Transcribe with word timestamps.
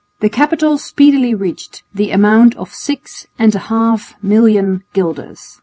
The 0.19 0.29
capital 0.29 0.79
speedily 0.79 1.35
reached 1.35 1.83
the 1.93 2.09
amount 2.09 2.57
of 2.57 2.73
six 2.73 3.27
and 3.37 3.53
a 3.53 3.59
half 3.69 4.15
million 4.23 4.81
guilders. 4.93 5.59